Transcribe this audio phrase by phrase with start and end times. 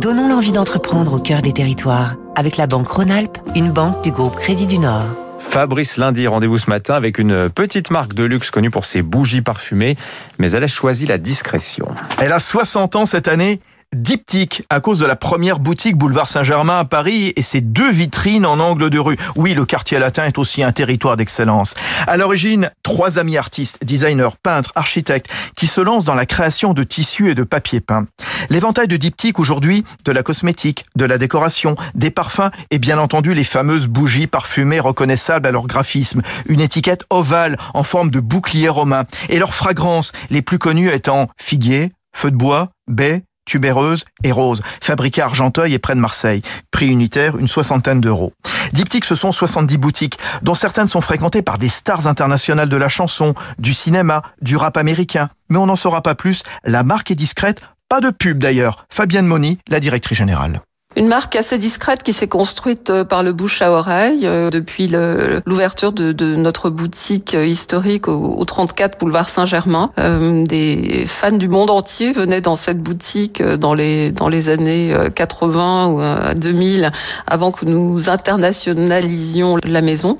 [0.00, 4.34] Donnons l'envie d'entreprendre au cœur des territoires avec la Banque Rhône-Alpes, une banque du groupe
[4.36, 5.04] Crédit du Nord.
[5.38, 9.42] Fabrice Lundi, rendez-vous ce matin avec une petite marque de luxe connue pour ses bougies
[9.42, 9.96] parfumées,
[10.38, 11.86] mais elle a choisi la discrétion.
[12.18, 13.60] Elle a 60 ans cette année
[13.94, 18.46] diptyque à cause de la première boutique boulevard Saint-Germain à Paris et ses deux vitrines
[18.46, 19.16] en angle de rue.
[19.36, 21.74] Oui, le quartier latin est aussi un territoire d'excellence.
[22.06, 26.82] À l'origine, trois amis artistes, designers, peintres, architectes qui se lancent dans la création de
[26.82, 28.06] tissus et de papier peint.
[28.50, 33.34] L'éventail de diptyque aujourd'hui, de la cosmétique, de la décoration, des parfums et bien entendu
[33.34, 36.22] les fameuses bougies parfumées reconnaissables à leur graphisme.
[36.46, 41.28] Une étiquette ovale en forme de bouclier romain et leurs fragrances, les plus connues étant
[41.40, 46.42] figuier, feu de bois, baie, tubéreuse et rose, fabriquée à Argenteuil et près de Marseille.
[46.70, 48.34] Prix unitaire, une soixantaine d'euros.
[48.74, 52.90] Diptyque, ce sont 70 boutiques, dont certaines sont fréquentées par des stars internationales de la
[52.90, 55.30] chanson, du cinéma, du rap américain.
[55.48, 58.84] Mais on n'en saura pas plus, la marque est discrète, pas de pub d'ailleurs.
[58.90, 60.60] Fabienne Moni, la directrice générale.
[60.96, 64.88] Une marque assez discrète qui s'est construite euh, par le bouche à oreille euh, depuis
[64.88, 69.90] l'ouverture de, de, notre boutique euh, historique au, 34 boulevard Saint-Germain.
[69.98, 75.88] des fans du monde entier venaient dans cette boutique dans les dans les années 80
[75.88, 76.92] ou 2000
[77.26, 80.16] avant que nous internationalisions la maison.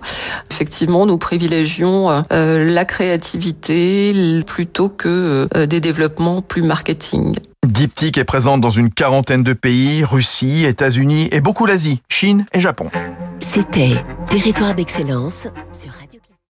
[0.51, 7.37] Effectivement, nous privilégions la créativité plutôt que des développements plus marketing.
[7.77, 12.61] Diptyque est présente dans une quarantaine de pays, Russie, États-Unis et beaucoup l'Asie, Chine et
[12.61, 12.89] Japon.
[13.39, 13.93] C'était
[14.31, 15.47] Territoire d'excellence
[15.79, 15.93] sur